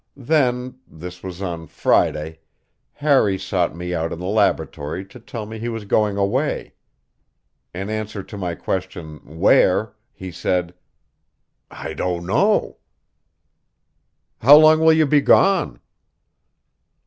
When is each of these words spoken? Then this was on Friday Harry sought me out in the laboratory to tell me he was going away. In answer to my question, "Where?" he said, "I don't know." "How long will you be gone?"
Then 0.17 0.79
this 0.87 1.21
was 1.21 1.43
on 1.43 1.67
Friday 1.67 2.39
Harry 2.93 3.37
sought 3.37 3.75
me 3.75 3.93
out 3.93 4.11
in 4.11 4.17
the 4.17 4.25
laboratory 4.25 5.05
to 5.05 5.19
tell 5.19 5.45
me 5.45 5.59
he 5.59 5.69
was 5.69 5.85
going 5.85 6.17
away. 6.17 6.73
In 7.71 7.87
answer 7.87 8.23
to 8.23 8.35
my 8.35 8.55
question, 8.55 9.17
"Where?" 9.23 9.93
he 10.11 10.31
said, 10.31 10.73
"I 11.69 11.93
don't 11.93 12.25
know." 12.25 12.77
"How 14.39 14.57
long 14.57 14.79
will 14.79 14.91
you 14.91 15.05
be 15.05 15.21
gone?" 15.21 15.79